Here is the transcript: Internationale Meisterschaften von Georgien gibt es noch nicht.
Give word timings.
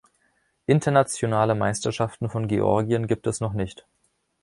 Internationale 0.65 1.53
Meisterschaften 1.53 2.27
von 2.27 2.47
Georgien 2.47 3.05
gibt 3.05 3.27
es 3.27 3.39
noch 3.39 3.53
nicht. 3.53 3.85